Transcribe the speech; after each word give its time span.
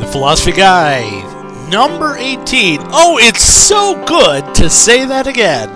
The 0.00 0.06
Philosophy 0.06 0.52
Guy, 0.52 1.02
number 1.70 2.16
18. 2.16 2.80
Oh, 2.84 3.18
it's 3.20 3.44
so 3.44 4.02
good 4.06 4.54
to 4.54 4.70
say 4.70 5.04
that 5.04 5.26
again. 5.26 5.68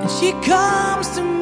And 0.00 0.10
she 0.10 0.32
comes 0.44 1.10
to 1.16 1.22
me. 1.22 1.35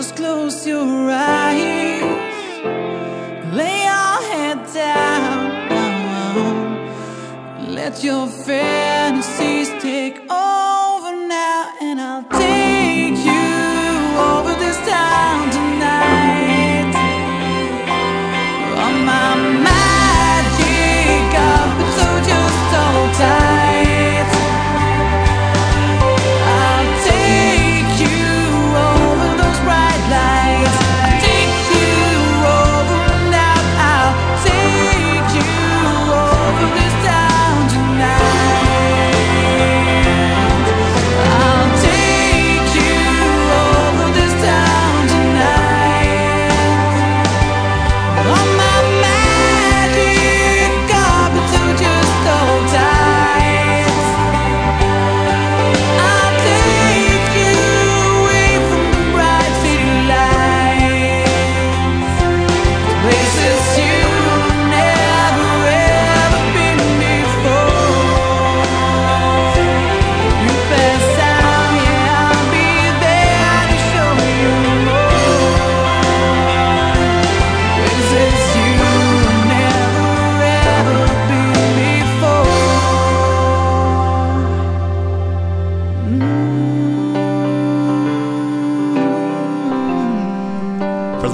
Just 0.00 0.16
close 0.16 0.66
your 0.66 1.10
eyes, 1.10 2.00
lay 3.52 3.82
your 3.84 4.22
head 4.32 4.58
down, 4.72 5.44
let 7.74 8.02
your 8.02 8.26
fantasies 8.26 9.68
take 9.82 10.29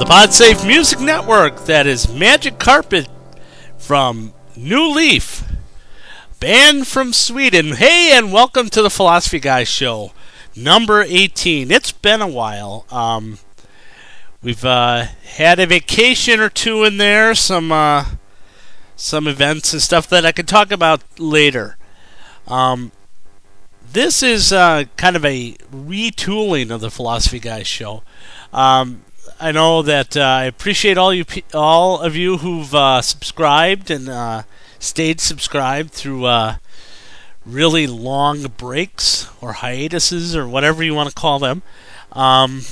PodSafe 0.06 0.64
Music 0.64 1.00
Network, 1.00 1.64
that 1.64 1.84
is 1.84 2.08
Magic 2.08 2.60
Carpet 2.60 3.08
from 3.76 4.32
New 4.54 4.94
Leaf, 4.94 5.42
band 6.38 6.86
from 6.86 7.12
Sweden. 7.12 7.72
Hey, 7.72 8.16
and 8.16 8.32
welcome 8.32 8.68
to 8.68 8.82
the 8.82 8.88
Philosophy 8.88 9.40
Guys 9.40 9.66
Show, 9.66 10.12
number 10.54 11.02
18. 11.02 11.72
It's 11.72 11.90
been 11.90 12.22
a 12.22 12.28
while. 12.28 12.86
Um, 12.88 13.40
we've 14.44 14.64
uh, 14.64 15.06
had 15.24 15.58
a 15.58 15.66
vacation 15.66 16.38
or 16.38 16.50
two 16.50 16.84
in 16.84 16.98
there, 16.98 17.34
some 17.34 17.72
uh, 17.72 18.04
some 18.94 19.26
events 19.26 19.72
and 19.72 19.82
stuff 19.82 20.08
that 20.10 20.24
I 20.24 20.30
can 20.30 20.46
talk 20.46 20.70
about 20.70 21.02
later. 21.18 21.78
Um, 22.46 22.92
this 23.92 24.22
is 24.22 24.52
uh, 24.52 24.84
kind 24.96 25.16
of 25.16 25.24
a 25.24 25.54
retooling 25.74 26.70
of 26.70 26.80
the 26.80 26.92
Philosophy 26.92 27.40
Guys 27.40 27.66
show. 27.66 28.04
Um, 28.52 29.02
I 29.38 29.52
know 29.52 29.82
that 29.82 30.16
uh, 30.16 30.20
I 30.20 30.44
appreciate 30.44 30.96
all 30.96 31.12
you 31.12 31.24
pe- 31.24 31.42
all 31.52 32.00
of 32.00 32.16
you 32.16 32.38
who've 32.38 32.74
uh, 32.74 33.02
subscribed 33.02 33.90
and 33.90 34.08
uh, 34.08 34.44
stayed 34.78 35.20
subscribed 35.20 35.90
through 35.92 36.24
uh, 36.24 36.56
really 37.44 37.86
long 37.86 38.42
breaks 38.56 39.28
or 39.42 39.54
hiatuses 39.54 40.34
or 40.34 40.48
whatever 40.48 40.82
you 40.82 40.94
want 40.94 41.10
to 41.10 41.14
call 41.14 41.38
them. 41.38 41.62
Um, 42.12 42.62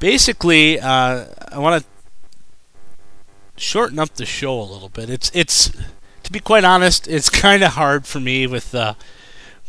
basically, 0.00 0.80
uh, 0.80 1.26
I 1.52 1.58
want 1.58 1.84
to 1.84 1.88
shorten 3.56 4.00
up 4.00 4.14
the 4.14 4.26
show 4.26 4.60
a 4.60 4.62
little 4.62 4.88
bit. 4.88 5.10
It's 5.10 5.30
it's 5.32 5.70
to 6.24 6.32
be 6.32 6.40
quite 6.40 6.64
honest, 6.64 7.06
it's 7.06 7.30
kind 7.44 7.62
of 7.62 7.74
hard 7.74 8.04
for 8.04 8.18
me 8.18 8.48
with 8.48 8.74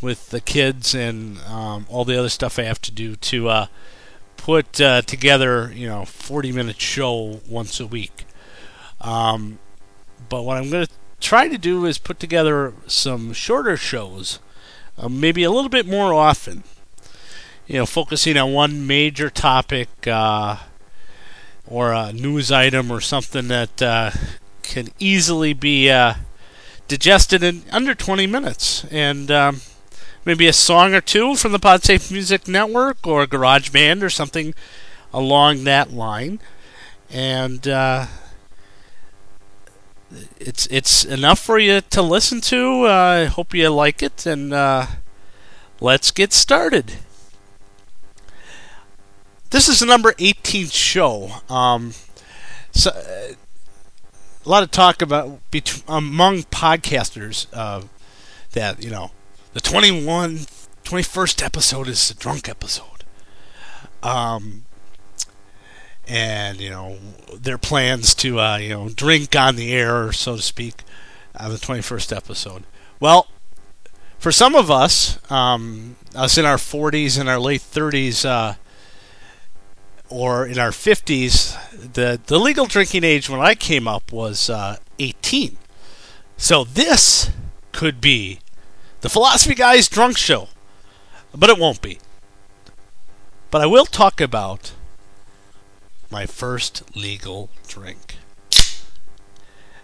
with 0.02 0.32
the 0.32 0.42
kids 0.42 0.96
and 0.96 1.38
um, 1.42 1.86
all 1.88 2.04
the 2.04 2.18
other 2.18 2.30
stuff 2.30 2.58
I 2.58 2.64
have 2.64 2.82
to 2.82 2.92
do 2.92 3.16
to 3.16 3.68
put 4.46 4.80
uh, 4.80 5.02
together, 5.02 5.72
you 5.74 5.88
know, 5.88 6.06
40 6.06 6.52
minute 6.52 6.80
show 6.80 7.42
once 7.50 7.80
a 7.80 7.88
week. 7.88 8.26
Um, 9.02 9.58
but 10.30 10.44
what 10.44 10.58
I'm 10.58 10.70
going 10.70 10.86
to 10.86 10.92
try 11.20 11.48
to 11.48 11.58
do 11.58 11.84
is 11.88 11.98
put 11.98 12.20
together 12.20 12.72
some 12.86 13.34
shorter 13.34 13.76
shows, 13.76 14.38
uh, 15.00 15.10
maybe 15.10 15.42
a 15.42 15.50
little 15.50 15.70
bit 15.70 15.88
more 15.88 16.14
often. 16.14 16.64
You 17.66 17.80
know, 17.80 17.88
focusing 17.88 18.38
on 18.38 18.54
one 18.54 18.86
major 18.86 19.32
topic 19.32 19.90
uh, 20.06 20.58
or 21.66 21.92
a 21.92 22.14
news 22.14 22.52
item 22.52 22.92
or 22.92 23.02
something 23.02 23.48
that 23.48 23.82
uh, 23.82 24.12
can 24.62 24.90
easily 25.00 25.54
be 25.54 25.90
uh, 25.90 26.14
digested 26.88 27.42
in 27.42 27.64
under 27.72 27.96
20 27.96 28.28
minutes. 28.28 28.86
And 28.92 29.32
um, 29.32 29.62
maybe 30.26 30.48
a 30.48 30.54
song 30.54 30.94
or 30.94 31.02
two 31.02 31.36
from 31.36 31.52
the 31.52 31.60
PodSafe 31.60 32.12
Music 32.12 32.48
Network 32.48 33.06
or 33.06 33.26
Garage 33.28 33.70
Band 33.70 34.04
or 34.04 34.10
something 34.10 34.54
along 35.14 35.64
that 35.64 35.94
line. 35.94 36.40
And 37.10 37.68
uh, 37.68 38.08
it's 40.40 40.66
it's 40.68 41.06
enough 41.06 41.40
for 41.40 41.60
you 41.60 41.82
to 41.82 42.02
listen 42.02 42.42
to. 42.42 42.88
Uh, 42.88 42.90
I 42.90 43.26
hope 43.26 43.54
you 43.54 43.70
like 43.70 44.02
it, 44.02 44.26
and 44.26 44.54
uh, 44.54 44.88
let's 45.80 46.12
get 46.12 46.34
started. 46.34 46.94
This 49.52 49.70
is 49.70 49.80
the 49.80 49.86
number 49.86 50.12
18th 50.14 50.74
show. 50.74 51.32
Um, 51.54 51.94
so, 52.72 52.90
uh, 52.90 53.36
a 54.46 54.50
lot 54.50 54.64
of 54.64 54.72
talk 54.72 55.02
about 55.02 55.40
among 55.88 56.44
podcasters 56.44 57.48
uh, 57.54 57.84
that 58.52 58.84
you 58.84 58.90
know 58.90 59.12
the 59.56 59.62
21 59.62 60.40
21st 60.84 61.42
episode 61.42 61.88
is 61.88 62.12
a 62.12 62.14
drunk 62.14 62.50
episode 62.50 63.06
um, 64.04 64.66
and 66.06 66.60
you 66.60 66.70
know 66.70 66.98
their 67.34 67.58
plans 67.58 68.14
to 68.14 68.38
uh, 68.38 68.58
you 68.58 68.68
know 68.68 68.90
drink 68.90 69.34
on 69.34 69.56
the 69.56 69.72
air 69.72 70.12
so 70.12 70.36
to 70.36 70.42
speak 70.42 70.84
on 71.40 71.52
the 71.52 71.58
21st 71.58 72.14
episode 72.14 72.64
well 73.00 73.28
for 74.20 74.30
some 74.30 74.56
of 74.56 74.70
us 74.70 75.20
um, 75.32 75.96
us 76.14 76.38
in 76.38 76.44
our 76.46 76.58
40s 76.58 77.18
and 77.18 77.30
our 77.30 77.40
late 77.40 77.62
30s 77.62 78.26
uh, 78.26 78.56
or 80.10 80.46
in 80.46 80.60
our 80.60 80.72
50s, 80.72 81.58
the, 81.94 82.20
the 82.28 82.38
legal 82.38 82.66
drinking 82.66 83.04
age 83.04 83.28
when 83.28 83.40
I 83.40 83.56
came 83.56 83.88
up 83.88 84.12
was 84.12 84.52
uh, 84.52 84.78
18. 85.00 85.58
So 86.38 86.64
this 86.64 87.32
could 87.72 88.00
be 88.00 88.40
the 89.06 89.10
Philosophy 89.10 89.54
Guys 89.54 89.88
Drunk 89.88 90.18
Show, 90.18 90.48
but 91.32 91.52
it 91.52 91.60
won't 91.60 91.80
be. 91.80 92.00
But 93.52 93.62
I 93.62 93.68
will 93.68 93.86
talk 93.86 94.20
about 94.20 94.74
my 96.10 96.26
first 96.26 96.82
legal 96.96 97.52
drink. 97.68 98.16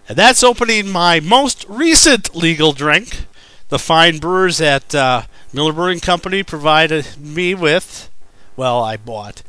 And 0.08 0.18
that's 0.18 0.42
opening 0.42 0.90
my 0.90 1.20
most 1.20 1.64
recent 1.68 2.34
legal 2.34 2.72
drink. 2.72 3.26
The 3.68 3.78
fine 3.78 4.18
brewers 4.18 4.60
at 4.60 4.92
uh, 4.92 5.22
Miller 5.52 5.72
Brewing 5.72 6.00
Company 6.00 6.42
provided 6.42 7.16
me 7.16 7.54
with, 7.54 8.10
well, 8.56 8.82
I 8.82 8.96
bought 8.96 9.44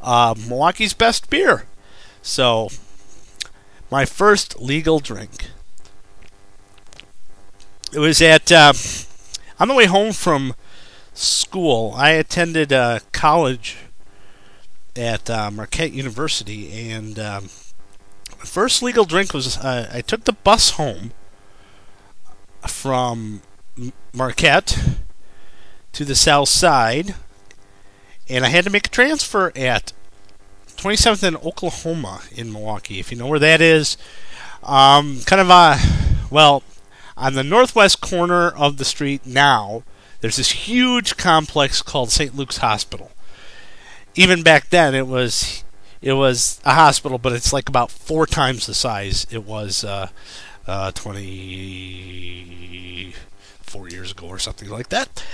uh, 0.00 0.36
Milwaukee's 0.38 0.94
best 0.94 1.28
beer. 1.28 1.66
So, 2.22 2.70
my 3.90 4.06
first 4.06 4.58
legal 4.58 5.00
drink. 5.00 5.50
It 7.92 7.98
was 7.98 8.22
at 8.22 8.50
uh, 8.50 8.72
on 9.58 9.68
the 9.68 9.74
way 9.74 9.86
home 9.86 10.12
from 10.12 10.54
school. 11.14 11.92
I 11.96 12.10
attended 12.10 12.72
uh, 12.72 13.00
college 13.12 13.76
at 14.96 15.28
uh, 15.28 15.50
Marquette 15.50 15.92
University, 15.92 16.90
and 16.90 17.18
um, 17.18 17.44
my 18.38 18.44
first 18.44 18.82
legal 18.82 19.04
drink 19.04 19.34
was 19.34 19.58
uh, 19.58 19.90
I 19.92 20.00
took 20.00 20.24
the 20.24 20.32
bus 20.32 20.70
home 20.70 21.12
from 22.66 23.42
Marquette 24.12 24.96
to 25.92 26.04
the 26.04 26.14
south 26.14 26.48
side 26.48 27.14
and 28.28 28.44
I 28.44 28.48
had 28.48 28.64
to 28.64 28.70
make 28.70 28.86
a 28.86 28.90
transfer 28.90 29.52
at 29.56 29.92
27th 30.76 31.22
and 31.22 31.36
Oklahoma 31.38 32.22
in 32.30 32.52
Milwaukee. 32.52 33.00
If 33.00 33.10
you 33.10 33.18
know 33.18 33.26
where 33.26 33.38
that 33.38 33.60
is, 33.60 33.96
um, 34.62 35.20
kind 35.24 35.40
of 35.40 35.50
a 35.50 35.78
well 36.30 36.62
on 37.18 37.34
the 37.34 37.44
northwest 37.44 38.00
corner 38.00 38.48
of 38.48 38.78
the 38.78 38.84
street 38.84 39.26
now. 39.26 39.82
There's 40.20 40.36
this 40.36 40.50
huge 40.52 41.16
complex 41.16 41.82
called 41.82 42.10
St. 42.10 42.34
Luke's 42.34 42.58
Hospital. 42.58 43.12
Even 44.14 44.42
back 44.42 44.70
then, 44.70 44.94
it 44.94 45.06
was 45.06 45.62
it 46.00 46.14
was 46.14 46.60
a 46.64 46.74
hospital, 46.74 47.18
but 47.18 47.32
it's 47.32 47.52
like 47.52 47.68
about 47.68 47.90
four 47.90 48.24
times 48.26 48.66
the 48.66 48.74
size 48.74 49.26
it 49.30 49.44
was 49.44 49.82
uh, 49.84 50.08
uh, 50.66 50.90
24 50.92 53.88
years 53.88 54.12
ago 54.12 54.26
or 54.26 54.38
something 54.38 54.70
like 54.70 54.90
that. 54.90 55.24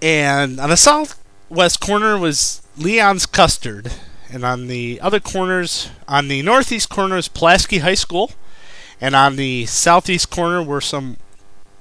And 0.00 0.60
on 0.60 0.70
the 0.70 0.76
southwest 0.76 1.80
corner 1.80 2.16
was 2.16 2.62
Leon's 2.76 3.26
Custard. 3.26 3.92
And 4.30 4.44
on 4.44 4.66
the 4.66 5.00
other 5.00 5.20
corners, 5.20 5.88
on 6.06 6.28
the 6.28 6.42
northeast 6.42 6.90
corner 6.90 7.16
is 7.16 7.28
Pulaski 7.28 7.78
High 7.78 7.94
School. 7.94 8.32
And 9.00 9.14
on 9.14 9.36
the 9.36 9.66
southeast 9.66 10.30
corner 10.30 10.62
were 10.62 10.80
some 10.80 11.18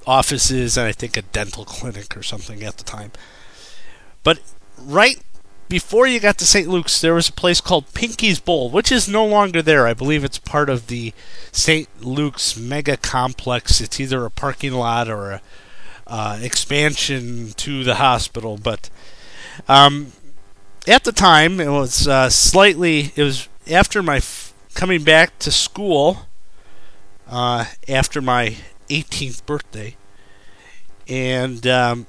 offices 0.06 0.78
and 0.78 0.88
I 0.88 0.92
think 0.92 1.18
a 1.18 1.22
dental 1.22 1.66
clinic 1.66 2.16
or 2.16 2.24
something 2.24 2.64
at 2.64 2.78
the 2.78 2.84
time. 2.84 3.12
But 4.24 4.40
right 4.78 5.22
before 5.70 6.08
you 6.08 6.20
got 6.20 6.38
to 6.38 6.46
St. 6.46 6.68
Luke's, 6.68 7.02
there 7.02 7.14
was 7.14 7.30
a 7.30 7.34
place 7.34 7.60
called 7.60 7.94
Pinky's 7.94 8.40
Bowl, 8.40 8.70
which 8.70 8.92
is 8.92 9.10
no 9.10 9.26
longer 9.26 9.62
there. 9.62 9.86
I 9.86 9.94
believe 9.94 10.24
it's 10.24 10.38
part 10.38 10.70
of 10.70 10.88
the 10.88 11.14
St. 11.52 11.90
Luke's 12.02 12.56
mega 12.58 12.96
complex. 12.98 13.82
It's 13.82 14.00
either 14.00 14.24
a 14.26 14.32
parking 14.32 14.74
lot 14.74 15.10
or 15.10 15.32
a 15.32 15.42
uh, 16.06 16.40
expansion 16.42 17.52
to 17.58 17.84
the 17.84 17.96
hospital. 17.96 18.58
But 18.58 18.90
um, 19.68 20.14
at 20.88 21.04
the 21.04 21.12
time, 21.12 21.60
it 21.60 21.70
was 21.70 22.08
uh, 22.08 22.30
slightly. 22.30 23.12
It 23.16 23.24
was 23.24 23.50
after 23.70 24.02
my 24.02 24.18
f- 24.18 24.54
coming 24.74 25.04
back 25.04 25.38
to 25.40 25.52
school 25.52 26.27
uh, 27.30 27.66
after 27.88 28.22
my 28.22 28.56
18th 28.90 29.46
birthday, 29.46 29.96
and 31.08 31.66
um, 31.68 32.08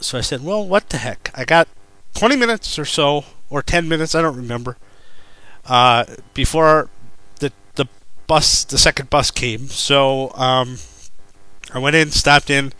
so 0.00 0.18
I 0.18 0.20
said, 0.20 0.42
"Well, 0.44 0.66
what 0.66 0.88
the 0.90 0.98
heck? 0.98 1.30
I 1.34 1.44
got 1.44 1.68
20 2.14 2.36
minutes 2.36 2.78
or 2.78 2.84
so, 2.84 3.24
or 3.50 3.62
10 3.62 3.88
minutes. 3.88 4.14
I 4.14 4.22
don't 4.22 4.36
remember." 4.36 4.76
Uh, 5.66 6.04
before 6.32 6.88
the 7.40 7.52
the 7.74 7.86
bus, 8.26 8.64
the 8.64 8.78
second 8.78 9.10
bus 9.10 9.30
came, 9.30 9.68
so 9.68 10.32
um, 10.34 10.78
I 11.72 11.78
went 11.78 11.96
in, 11.96 12.10
stopped 12.10 12.48
in, 12.48 12.72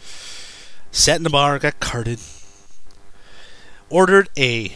sat 0.91 1.17
in 1.17 1.23
the 1.23 1.31
bar, 1.31 1.59
got 1.59 1.81
carded, 1.81 2.21
ordered 3.91 4.31
a 4.39 4.73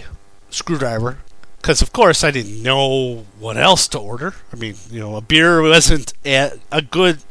screwdriver, 0.51 1.19
because 1.63 1.81
of 1.81 1.93
course 1.93 2.25
I 2.25 2.33
didn't 2.33 2.61
know 2.61 3.25
what 3.39 3.57
else 3.57 3.87
to 3.89 3.99
order. 3.99 4.35
I 4.53 4.57
mean, 4.57 4.75
you 4.91 4.99
know, 4.99 5.15
a 5.15 5.21
beer 5.21 5.63
wasn't 5.63 6.13
a, 6.25 6.83
good 6.91 7.23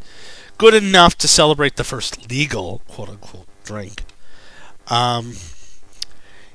good 0.57 0.73
enough 0.73 1.17
to 1.17 1.27
celebrate 1.27 1.75
the 1.75 1.83
first 1.83 2.29
legal 2.31 2.81
quote 2.87 3.09
unquote 3.09 3.47
drink. 3.65 4.03
Um, 4.87 5.33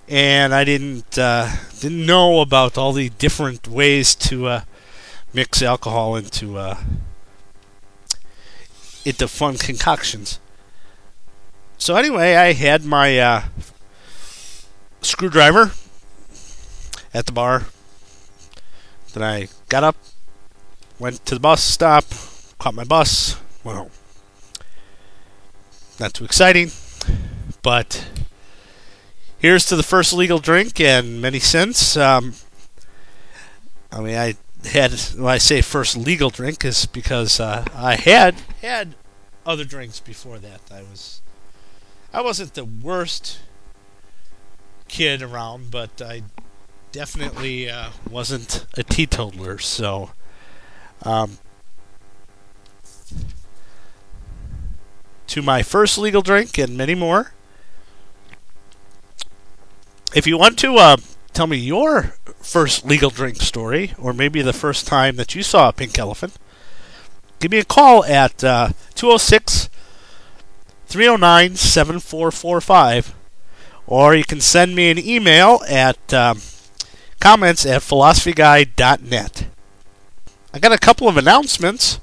and 0.09 0.55
I 0.55 0.65
didn't 0.65 1.19
uh, 1.19 1.55
didn't 1.79 2.07
know 2.07 2.41
about 2.41 2.79
all 2.79 2.95
the 2.95 3.11
different 3.11 3.69
ways 3.69 4.15
to 4.15 4.47
uh, 4.47 4.61
mix 5.35 5.61
alcohol 5.61 6.17
into 6.17 6.57
uh, 6.57 6.79
into 9.05 9.29
fun 9.29 9.59
concoctions. 9.59 10.41
So 11.77 11.95
anyway, 11.95 12.37
I 12.37 12.55
had 12.55 12.87
my 12.87 13.19
uh, 13.19 13.43
screwdriver 15.03 15.73
at 17.17 17.25
the 17.25 17.33
bar. 17.33 17.65
Then 19.15 19.23
I 19.23 19.49
got 19.71 19.83
up, 19.83 19.97
went 20.99 21.25
to 21.25 21.35
the 21.35 21.41
bus 21.41 21.63
stop, 21.63 22.05
caught 22.59 22.75
my 22.75 22.85
bus, 22.85 23.41
went 23.65 23.79
home. 23.79 23.91
Not 25.99 26.13
too 26.13 26.27
exciting, 26.27 26.71
but 27.63 28.07
here's 29.39 29.65
to 29.67 29.77
the 29.77 29.83
first 29.83 30.13
legal 30.13 30.39
drink 30.39 30.79
and 30.79 31.23
many 31.23 31.39
since. 31.39 31.97
Um, 31.97 32.35
I 33.91 34.01
mean, 34.01 34.17
I 34.17 34.35
had 34.69 34.93
when 35.17 35.33
I 35.33 35.39
say 35.39 35.63
first 35.63 35.97
legal 35.97 36.29
drink 36.29 36.67
is 36.67 36.85
because 36.85 37.41
uh, 37.41 37.65
I 37.75 37.97
had 37.97 38.35
had 38.61 38.95
other 39.47 39.65
drinks 39.65 40.01
before 40.01 40.39
that. 40.39 40.61
I 40.71 40.83
was 40.83 41.23
I 42.13 42.21
wasn't 42.21 42.53
the 42.53 42.67
worst 42.67 43.39
kid 44.89 45.23
around, 45.23 45.71
but 45.71 46.03
I 46.03 46.23
definitely 46.93 47.69
uh, 47.71 47.91
wasn't 48.11 48.67
a 48.77 48.83
teetotaler. 48.83 49.59
So, 49.59 50.11
um, 51.03 51.39
to 55.29 55.43
my 55.43 55.63
first 55.63 55.99
legal 55.99 56.23
drink 56.23 56.59
and 56.59 56.77
many 56.77 56.95
more. 56.95 57.33
If 60.15 60.27
you 60.27 60.39
want 60.39 60.59
to 60.61 60.77
uh, 60.77 60.97
tell 61.35 61.47
me 61.47 61.59
your 61.59 62.15
first 62.41 62.87
legal 62.87 63.11
drink 63.11 63.37
story, 63.37 63.93
or 63.99 64.13
maybe 64.13 64.41
the 64.41 64.53
first 64.53 64.87
time 64.87 65.17
that 65.17 65.35
you 65.35 65.43
saw 65.43 65.69
a 65.69 65.73
pink 65.73 65.99
elephant, 65.99 66.35
give 67.39 67.51
me 67.51 67.59
a 67.59 67.65
call 67.65 68.05
at 68.05 68.43
uh, 68.43 68.71
206 68.95 69.69
309 70.87 71.57
7445. 71.57 73.15
Or 73.87 74.15
you 74.15 74.25
can 74.25 74.41
send 74.41 74.75
me 74.75 74.91
an 74.91 74.99
email 74.99 75.61
at 75.69 76.15
um, 76.15 76.41
comments 77.21 77.67
at 77.67 77.83
philosophyguy.net. 77.83 79.47
I 80.53 80.59
got 80.59 80.73
a 80.73 80.79
couple 80.79 81.09
of 81.09 81.17
announcements. 81.17 82.01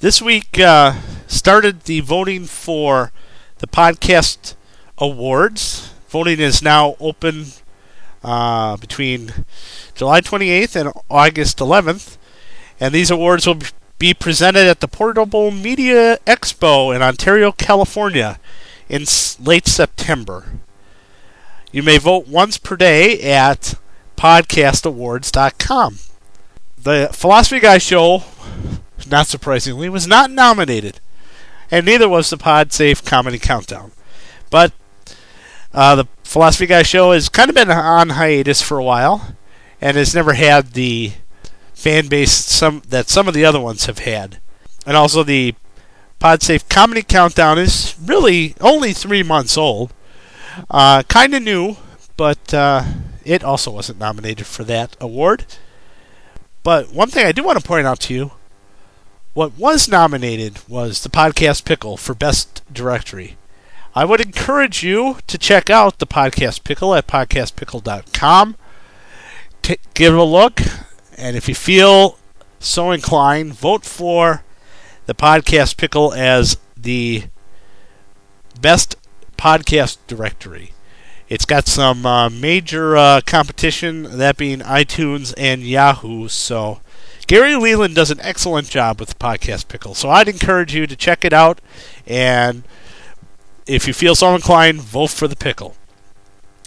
This 0.00 0.20
week 0.20 0.58
uh, 0.58 0.94
started 1.26 1.82
the 1.82 2.00
voting 2.00 2.44
for 2.46 3.12
the 3.58 3.66
podcast 3.66 4.54
awards. 4.98 5.92
Voting 6.08 6.40
is 6.40 6.62
now 6.62 6.96
open 6.98 7.46
uh, 8.24 8.76
between 8.76 9.44
July 9.94 10.20
28th 10.20 10.80
and 10.80 10.92
August 11.10 11.58
11th, 11.58 12.16
and 12.80 12.92
these 12.92 13.10
awards 13.10 13.46
will 13.46 13.58
be 13.98 14.12
presented 14.12 14.66
at 14.66 14.80
the 14.80 14.88
Portable 14.88 15.50
Media 15.50 16.18
Expo 16.26 16.94
in 16.94 17.02
Ontario, 17.02 17.52
California, 17.52 18.40
in 18.88 19.04
late 19.40 19.66
September. 19.66 20.58
You 21.70 21.82
may 21.82 21.98
vote 21.98 22.26
once 22.26 22.58
per 22.58 22.76
day 22.76 23.20
at 23.22 23.74
podcastawards.com. 24.22 25.98
The 26.80 27.10
Philosophy 27.12 27.58
Guy 27.58 27.78
show, 27.78 28.22
not 29.10 29.26
surprisingly, 29.26 29.88
was 29.88 30.06
not 30.06 30.30
nominated, 30.30 31.00
and 31.72 31.84
neither 31.84 32.08
was 32.08 32.30
the 32.30 32.36
PodSafe 32.36 33.04
Comedy 33.04 33.40
Countdown. 33.40 33.90
But 34.48 34.72
uh, 35.74 35.96
the 35.96 36.08
Philosophy 36.22 36.66
Guy 36.66 36.84
show 36.84 37.10
has 37.10 37.28
kind 37.28 37.48
of 37.48 37.56
been 37.56 37.68
on 37.68 38.10
hiatus 38.10 38.62
for 38.62 38.78
a 38.78 38.84
while, 38.84 39.34
and 39.80 39.96
has 39.96 40.14
never 40.14 40.34
had 40.34 40.68
the 40.68 41.14
fan 41.74 42.06
base 42.06 42.30
some 42.30 42.82
that 42.90 43.08
some 43.08 43.26
of 43.26 43.34
the 43.34 43.44
other 43.44 43.60
ones 43.60 43.86
have 43.86 43.98
had. 43.98 44.38
And 44.86 44.96
also 44.96 45.24
the 45.24 45.56
PodSafe 46.20 46.68
Comedy 46.68 47.02
Countdown 47.02 47.58
is 47.58 47.96
really 48.00 48.54
only 48.60 48.92
three 48.92 49.24
months 49.24 49.58
old. 49.58 49.92
Uh, 50.70 51.02
kind 51.08 51.34
of 51.34 51.42
new, 51.42 51.76
but 52.16 52.54
uh, 52.54 52.84
it 53.24 53.44
also 53.44 53.70
wasn't 53.70 53.98
nominated 53.98 54.46
for 54.46 54.64
that 54.64 54.96
award. 55.00 55.44
But 56.62 56.92
one 56.92 57.08
thing 57.08 57.26
I 57.26 57.32
do 57.32 57.42
want 57.42 57.58
to 57.58 57.66
point 57.66 57.86
out 57.86 58.00
to 58.00 58.14
you 58.14 58.32
what 59.34 59.56
was 59.56 59.88
nominated 59.88 60.58
was 60.68 61.02
the 61.02 61.08
Podcast 61.08 61.64
Pickle 61.64 61.96
for 61.96 62.14
Best 62.14 62.62
Directory. 62.72 63.36
I 63.94 64.04
would 64.04 64.20
encourage 64.20 64.82
you 64.82 65.18
to 65.26 65.38
check 65.38 65.70
out 65.70 65.98
the 65.98 66.06
Podcast 66.06 66.64
Pickle 66.64 66.94
at 66.94 67.06
podcastpickle.com. 67.06 68.56
T- 69.62 69.78
give 69.94 70.14
a 70.14 70.22
look, 70.22 70.60
and 71.16 71.36
if 71.36 71.48
you 71.48 71.54
feel 71.54 72.18
so 72.58 72.90
inclined, 72.90 73.54
vote 73.54 73.84
for 73.84 74.44
the 75.06 75.14
Podcast 75.14 75.76
Pickle 75.76 76.12
as 76.12 76.56
the 76.76 77.24
best 78.60 78.96
podcast 79.36 79.96
directory. 80.06 80.72
It's 81.32 81.46
got 81.46 81.66
some 81.66 82.04
uh, 82.04 82.28
major 82.28 82.94
uh, 82.94 83.22
competition, 83.24 84.18
that 84.18 84.36
being 84.36 84.58
iTunes 84.58 85.32
and 85.38 85.62
Yahoo. 85.62 86.28
So 86.28 86.82
Gary 87.26 87.56
Leland 87.56 87.94
does 87.94 88.10
an 88.10 88.20
excellent 88.20 88.68
job 88.68 89.00
with 89.00 89.08
the 89.08 89.14
podcast 89.14 89.68
pickle. 89.68 89.94
So 89.94 90.10
I'd 90.10 90.28
encourage 90.28 90.74
you 90.74 90.86
to 90.86 90.94
check 90.94 91.24
it 91.24 91.32
out, 91.32 91.62
and 92.06 92.64
if 93.66 93.86
you 93.86 93.94
feel 93.94 94.14
so 94.14 94.34
inclined, 94.34 94.82
vote 94.82 95.08
for 95.08 95.26
the 95.26 95.34
pickle. 95.34 95.74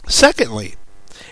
Secondly, 0.07 0.73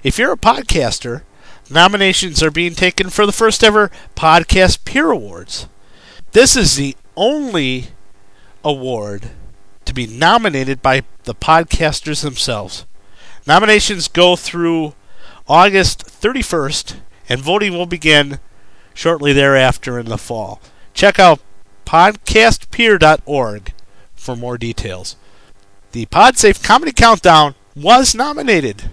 if 0.04 0.20
you're 0.20 0.34
a 0.34 0.38
podcaster, 0.38 1.24
nominations 1.72 2.44
are 2.44 2.52
being 2.52 2.76
taken 2.76 3.10
for 3.10 3.26
the 3.26 3.32
first 3.32 3.64
ever 3.64 3.90
Podcast 4.16 4.86
Peer 4.86 5.10
Awards. 5.10 5.68
This 6.34 6.56
is 6.56 6.76
the 6.76 6.96
only 7.18 7.88
award 8.64 9.32
to 9.86 9.94
be 9.96 10.06
nominated 10.06 10.84
by 10.84 11.02
the 11.24 11.34
podcasters 11.34 12.22
themselves. 12.22 12.86
Nominations 13.46 14.08
go 14.08 14.36
through 14.36 14.94
August 15.48 16.06
31st, 16.06 16.96
and 17.28 17.42
voting 17.42 17.74
will 17.74 17.86
begin 17.86 18.40
shortly 18.94 19.34
thereafter 19.34 20.00
in 20.00 20.06
the 20.06 20.18
fall. 20.18 20.62
Check 20.94 21.20
out 21.20 21.40
podcastpeer.org 21.86 23.74
for 24.16 24.36
more 24.36 24.58
details. 24.58 25.16
The 25.92 26.06
PodSafe 26.08 26.64
Comedy 26.64 26.92
Countdown 26.92 27.56
was 27.76 28.16
nominated 28.16 28.90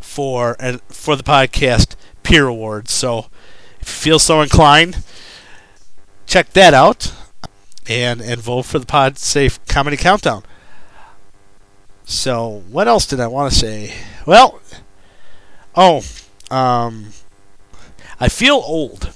for 0.00 0.56
uh, 0.58 0.78
for 0.88 1.16
the 1.16 1.22
podcast 1.22 1.94
Peer 2.22 2.46
Awards, 2.48 2.92
so 2.92 3.26
if 3.80 3.88
you 3.88 3.94
feel 3.94 4.18
so 4.18 4.40
inclined, 4.40 5.02
check 6.26 6.50
that 6.50 6.74
out 6.74 7.12
and 7.86 8.20
and 8.20 8.40
vote 8.40 8.62
for 8.64 8.78
the 8.78 8.86
PodSafe 8.86 9.58
Comedy 9.68 9.96
Countdown. 9.96 10.42
So, 12.04 12.62
what 12.70 12.86
else 12.86 13.06
did 13.06 13.18
I 13.18 13.26
want 13.26 13.52
to 13.52 13.58
say? 13.58 13.94
Well, 14.26 14.60
oh, 15.74 16.04
um, 16.50 17.06
I 18.20 18.28
feel 18.28 18.56
old. 18.56 19.10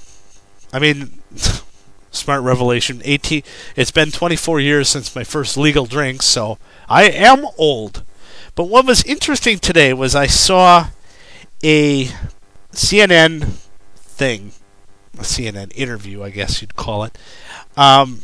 I 0.73 0.79
mean, 0.79 1.21
smart 2.11 2.43
revelation. 2.43 3.03
18. 3.05 3.43
It's 3.77 3.91
been 3.91 4.11
24 4.11 4.61
years 4.61 4.89
since 4.89 5.15
my 5.15 5.23
first 5.23 5.59
legal 5.59 5.85
drink, 5.85 6.23
so 6.23 6.59
I 6.89 7.05
am 7.05 7.47
old. 7.59 8.05
But 8.55 8.65
what 8.65 8.87
was 8.87 9.05
interesting 9.05 9.59
today 9.59 9.93
was 9.93 10.15
I 10.15 10.27
saw 10.27 10.87
a 11.63 12.09
CNN 12.73 13.45
thing, 13.97 14.53
a 15.15 15.23
CNN 15.23 15.73
interview, 15.77 16.23
I 16.23 16.31
guess 16.31 16.63
you'd 16.63 16.75
call 16.75 17.05
it, 17.05 17.17
um, 17.77 18.23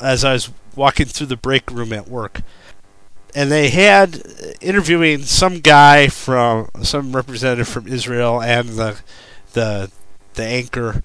as 0.00 0.24
I 0.24 0.34
was 0.34 0.50
walking 0.76 1.06
through 1.06 1.26
the 1.26 1.36
break 1.36 1.68
room 1.70 1.92
at 1.92 2.08
work 2.08 2.42
and 3.34 3.50
they 3.50 3.70
had 3.70 4.22
interviewing 4.60 5.22
some 5.22 5.60
guy 5.60 6.08
from 6.08 6.68
some 6.82 7.14
representative 7.14 7.68
from 7.68 7.86
Israel 7.86 8.42
and 8.42 8.70
the 8.70 9.00
the 9.52 9.90
the 10.34 10.44
anchor 10.44 11.02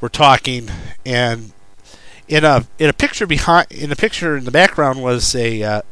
were 0.00 0.08
talking 0.08 0.68
and 1.04 1.52
in 2.28 2.44
a 2.44 2.66
in 2.78 2.88
a 2.88 2.92
picture 2.92 3.26
behind 3.26 3.66
in 3.70 3.90
a 3.90 3.96
picture 3.96 4.36
in 4.36 4.44
the 4.44 4.50
background 4.50 5.02
was 5.02 5.34
a 5.34 5.62
uh, 5.62 5.82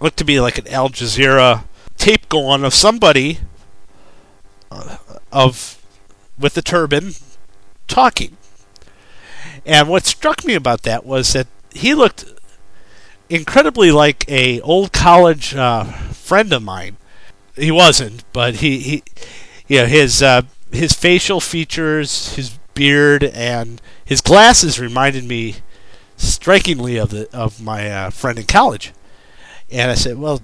looked 0.00 0.16
to 0.18 0.24
be 0.24 0.40
like 0.40 0.58
an 0.58 0.68
Al 0.68 0.88
Jazeera 0.88 1.64
tape 1.96 2.28
going 2.28 2.64
of 2.64 2.74
somebody 2.74 3.38
uh, 4.70 4.96
of 5.32 5.80
with 6.38 6.54
the 6.54 6.62
turban 6.62 7.12
talking. 7.86 8.36
And 9.64 9.88
what 9.88 10.04
struck 10.04 10.44
me 10.44 10.54
about 10.54 10.82
that 10.82 11.06
was 11.06 11.32
that 11.32 11.46
he 11.72 11.94
looked 11.94 12.24
incredibly 13.28 13.90
like 13.90 14.28
a 14.28 14.60
old 14.60 14.92
college 14.92 15.54
uh, 15.54 15.84
friend 15.84 16.52
of 16.52 16.62
mine. 16.62 16.96
He 17.56 17.70
wasn't, 17.70 18.24
but 18.32 18.56
he, 18.56 18.78
he 18.80 19.02
you 19.66 19.80
know, 19.80 19.86
his 19.86 20.22
uh, 20.22 20.42
his 20.72 20.92
facial 20.92 21.40
features, 21.40 22.34
his 22.34 22.58
beard, 22.74 23.24
and 23.24 23.80
his 24.04 24.20
glasses 24.20 24.80
reminded 24.80 25.24
me 25.24 25.56
strikingly 26.16 26.96
of 26.96 27.10
the 27.10 27.28
of 27.32 27.62
my 27.62 27.90
uh, 27.90 28.10
friend 28.10 28.38
in 28.38 28.46
college. 28.46 28.92
And 29.70 29.90
I 29.90 29.94
said, 29.94 30.18
well, 30.18 30.42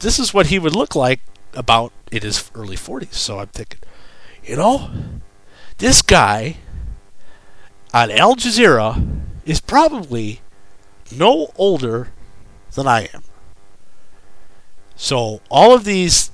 this 0.00 0.18
is 0.18 0.34
what 0.34 0.46
he 0.46 0.58
would 0.58 0.74
look 0.74 0.94
like 0.94 1.20
about 1.54 1.92
in 2.12 2.22
his 2.22 2.50
early 2.54 2.76
40s. 2.76 3.14
So 3.14 3.38
I'm 3.38 3.48
thinking, 3.48 3.80
you 4.44 4.56
know, 4.56 4.90
this 5.78 6.02
guy 6.02 6.56
on 7.92 8.10
Al 8.10 8.36
Jazeera 8.36 9.20
is 9.44 9.60
probably 9.60 10.40
no 11.12 11.52
older 11.56 12.08
than 12.74 12.86
I 12.86 13.08
am. 13.12 13.22
So 14.96 15.40
all 15.50 15.74
of 15.74 15.84
these 15.84 16.30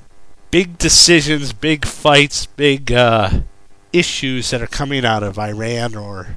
big 0.50 0.78
decisions, 0.78 1.52
big 1.52 1.84
fights, 1.84 2.46
big 2.46 2.92
uh, 2.92 3.30
issues 3.92 4.50
that 4.50 4.62
are 4.62 4.66
coming 4.66 5.04
out 5.04 5.22
of 5.22 5.38
Iran 5.38 5.94
or 5.94 6.36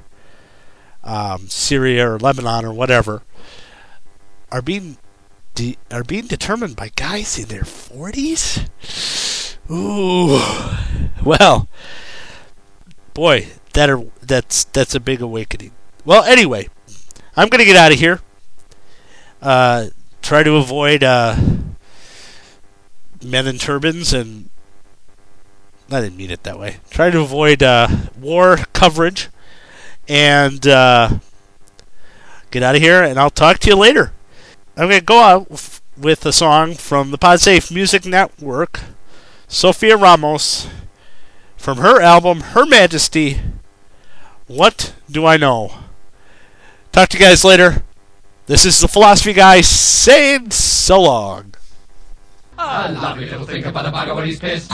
um, 1.02 1.48
Syria 1.48 2.08
or 2.08 2.18
Lebanon 2.18 2.64
or 2.64 2.72
whatever 2.72 3.22
are 4.52 4.62
being 4.62 4.98
de- 5.54 5.78
are 5.90 6.04
being 6.04 6.26
determined 6.26 6.76
by 6.76 6.90
guys 6.96 7.38
in 7.38 7.48
their 7.48 7.64
forties. 7.64 8.60
Ooh, 9.70 10.40
well, 11.24 11.68
boy, 13.14 13.48
that 13.74 13.88
are, 13.88 14.02
that's 14.20 14.64
that's 14.64 14.94
a 14.94 15.00
big 15.00 15.22
awakening. 15.22 15.72
Well, 16.04 16.24
anyway, 16.24 16.68
I'm 17.36 17.48
gonna 17.48 17.64
get 17.64 17.76
out 17.76 17.92
of 17.92 17.98
here. 17.98 18.20
Uh, 19.40 19.86
try 20.22 20.42
to 20.42 20.56
avoid 20.56 21.02
uh, 21.02 21.36
men 23.22 23.46
in 23.46 23.58
turbans 23.58 24.12
and 24.12 24.50
I 25.92 26.00
didn't 26.00 26.16
mean 26.16 26.30
it 26.30 26.44
that 26.44 26.58
way. 26.58 26.76
Try 26.90 27.10
to 27.10 27.20
avoid 27.20 27.62
uh, 27.62 27.88
war 28.18 28.58
coverage 28.72 29.28
and 30.08 30.64
uh, 30.66 31.18
get 32.50 32.62
out 32.62 32.76
of 32.76 32.82
here, 32.82 33.02
and 33.02 33.18
I'll 33.18 33.30
talk 33.30 33.58
to 33.58 33.68
you 33.68 33.76
later. 33.76 34.12
I'm 34.76 34.88
going 34.88 35.00
to 35.00 35.04
go 35.04 35.20
out 35.20 35.50
with 35.96 36.24
a 36.24 36.32
song 36.32 36.74
from 36.74 37.10
the 37.10 37.18
PodSafe 37.18 37.72
Music 37.72 38.06
Network, 38.06 38.80
Sophia 39.48 39.96
Ramos, 39.96 40.68
from 41.56 41.78
her 41.78 42.00
album, 42.00 42.40
Her 42.40 42.64
Majesty 42.64 43.40
What 44.46 44.94
Do 45.10 45.26
I 45.26 45.36
Know? 45.36 45.74
Talk 46.92 47.08
to 47.10 47.18
you 47.18 47.24
guys 47.24 47.44
later. 47.44 47.82
This 48.50 48.64
is 48.64 48.80
the 48.80 48.88
Philosophy 48.88 49.32
Guy 49.32 49.60
saying 49.60 50.50
so 50.50 51.02
long. 51.02 51.54
I 52.58 52.90
love 52.90 53.20
you, 53.20 53.26
little 53.26 53.46
think 53.46 53.64
about 53.64 53.86
a 53.86 53.92
bugger 53.92 54.16
when 54.16 54.26
he's 54.26 54.40
pissed. 54.40 54.72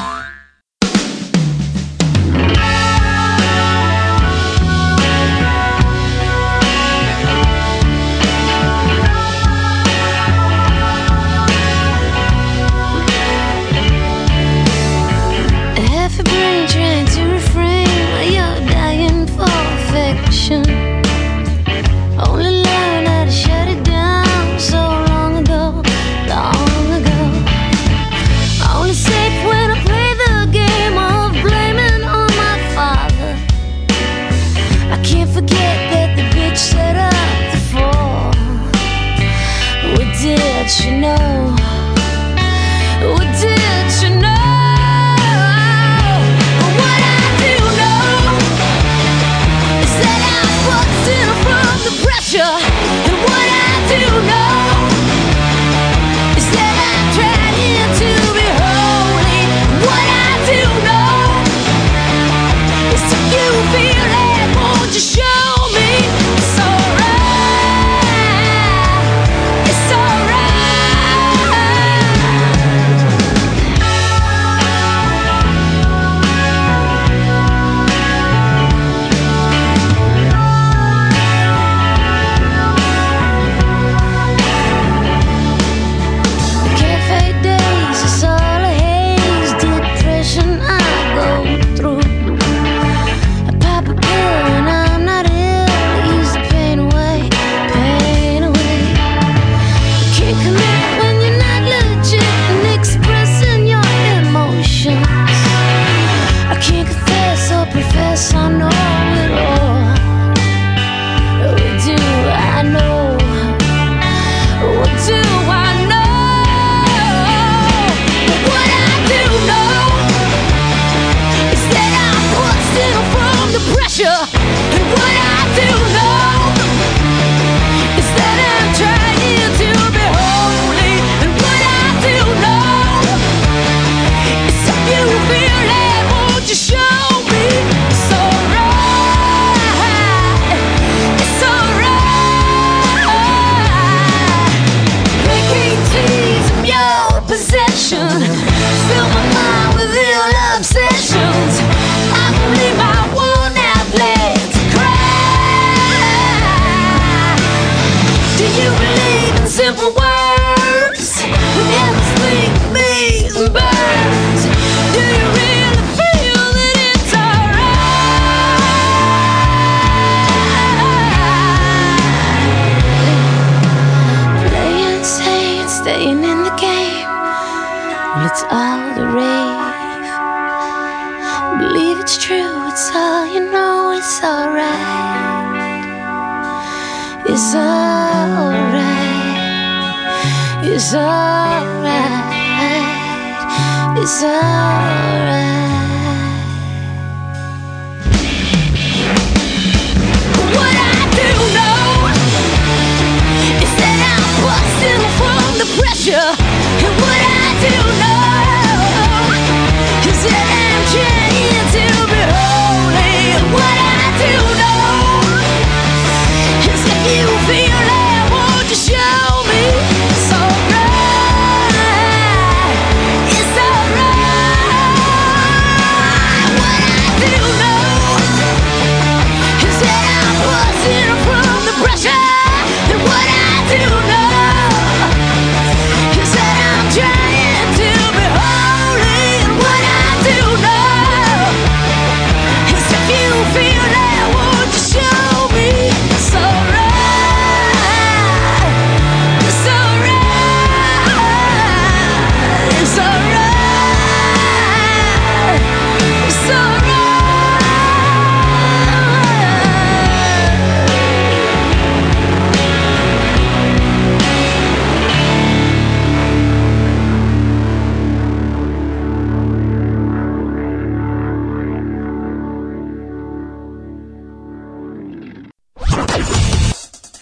So. 194.06 195.15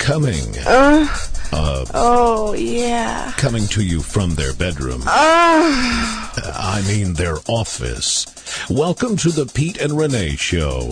Coming. 0.04 0.58
Uh, 0.66 1.08
uh, 1.50 1.86
oh, 1.94 2.52
yeah. 2.52 3.32
Coming 3.38 3.66
to 3.68 3.82
you 3.82 4.02
from 4.02 4.34
their 4.34 4.52
bedroom. 4.52 5.00
Ah. 5.06 6.30
I 6.58 6.86
mean 6.86 7.14
their 7.14 7.38
office. 7.48 8.26
Welcome 8.68 9.16
to 9.16 9.30
the 9.30 9.46
Pete 9.46 9.78
and 9.78 9.96
Renee 9.96 10.36
Show. 10.36 10.90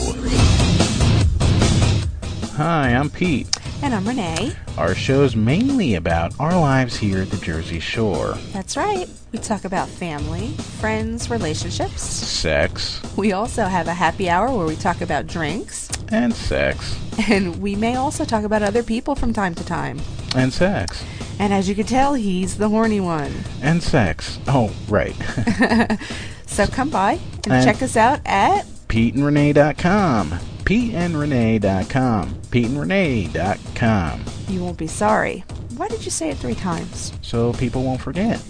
Hi, 2.57 2.95
I'm 2.95 3.11
Pete. 3.11 3.55
And 3.83 3.95
I'm 3.95 4.09
Renee. 4.09 4.55
Our 4.79 4.95
show's 4.95 5.37
mainly 5.37 5.97
about 5.97 6.33
our 6.41 6.59
lives 6.59 6.97
here 6.97 7.21
at 7.21 7.31
the 7.31 7.37
Jersey 7.37 7.81
Shore. 7.81 8.39
That's 8.55 8.79
right. 8.79 9.11
We 9.31 9.41
talk 9.41 9.67
about 9.67 9.89
family, 9.89 10.53
friends, 10.81 11.29
relationships. 11.29 12.01
Sex 12.01 13.03
We 13.19 13.33
also 13.33 13.65
have 13.65 13.89
a 13.89 13.95
happy 13.95 14.31
hour 14.31 14.57
where 14.57 14.67
we 14.67 14.77
talk 14.77 15.03
about 15.03 15.27
drinks. 15.27 15.92
And 16.13 16.33
sex 16.35 16.97
And 17.29 17.61
we 17.61 17.75
may 17.75 17.97
also 17.97 18.25
talk 18.25 18.45
about 18.45 18.63
other 18.63 18.83
people 18.83 19.15
from 19.15 19.33
time 19.33 19.55
to 19.57 19.65
time. 19.65 20.01
and 20.37 20.53
sex 20.53 21.03
And 21.39 21.53
as 21.53 21.69
you 21.69 21.75
can 21.75 21.87
tell, 21.87 22.15
he's 22.15 22.57
the 22.59 22.69
horny 22.69 23.01
one. 23.01 23.33
and 23.63 23.83
sex. 23.83 24.39
Oh, 24.47 24.71
right. 24.89 25.17
So 26.47 26.67
come 26.67 26.91
by 26.91 27.13
and 27.45 27.53
And- 27.55 27.65
check 27.65 27.81
us 27.83 27.97
out 27.97 28.21
at 28.27 28.67
PeteandRenee.com. 28.89 30.31
PeteandRenee.com. 30.65 32.35
PeteandRenee.com. 32.51 34.25
You 34.49 34.61
Won't 34.65 34.77
Be 34.79 34.87
Sorry. 34.87 35.45
Why 35.77 35.89
did 35.89 36.05
you 36.05 36.11
say 36.11 36.29
it 36.31 36.37
three 36.37 36.55
times? 36.55 37.13
So 37.23 37.55
people 37.55 37.83
won't 37.85 38.03
forget. 38.03 38.43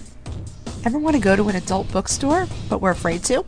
Ever 0.84 0.98
want 0.98 1.14
to 1.14 1.22
go 1.22 1.36
to 1.36 1.48
an 1.48 1.54
adult 1.54 1.90
bookstore, 1.92 2.48
but 2.68 2.80
we're 2.80 2.90
afraid 2.90 3.22
to? 3.24 3.44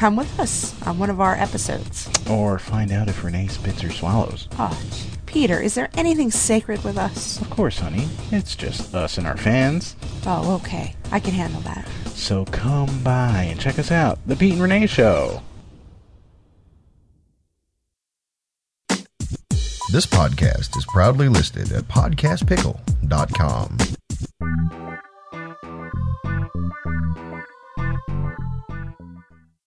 Come 0.00 0.16
with 0.16 0.40
us 0.40 0.74
on 0.86 0.98
one 0.98 1.10
of 1.10 1.20
our 1.20 1.34
episodes. 1.34 2.08
Or 2.26 2.58
find 2.58 2.90
out 2.90 3.08
if 3.08 3.22
Renee 3.22 3.48
spits 3.48 3.84
or 3.84 3.90
swallows. 3.90 4.48
Oh. 4.58 4.82
Peter, 5.26 5.60
is 5.60 5.74
there 5.74 5.90
anything 5.92 6.30
sacred 6.30 6.82
with 6.84 6.96
us? 6.96 7.38
Of 7.42 7.50
course, 7.50 7.80
honey. 7.80 8.08
It's 8.32 8.56
just 8.56 8.94
us 8.94 9.18
and 9.18 9.26
our 9.26 9.36
fans. 9.36 9.96
Oh, 10.24 10.54
okay. 10.54 10.96
I 11.12 11.20
can 11.20 11.34
handle 11.34 11.60
that. 11.60 11.86
So 12.14 12.46
come 12.46 13.02
by 13.04 13.48
and 13.50 13.60
check 13.60 13.78
us 13.78 13.90
out. 13.90 14.18
The 14.26 14.36
Pete 14.36 14.54
and 14.54 14.62
Renee 14.62 14.86
Show. 14.86 15.42
This 19.92 20.06
podcast 20.06 20.78
is 20.78 20.86
proudly 20.86 21.28
listed 21.28 21.72
at 21.72 21.84
podcastpickle.com. 21.88 23.76